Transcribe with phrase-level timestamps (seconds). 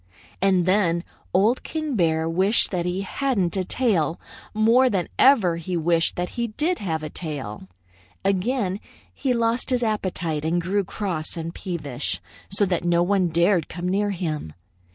[0.41, 4.19] "And then Old King Bear wished that he hadn't a tail
[4.51, 7.67] more than ever he wished that he did have a tail.
[8.25, 8.79] Again
[9.13, 12.19] he lost his appetite and grew cross and peevish,
[12.49, 14.53] so that no one dared come near him.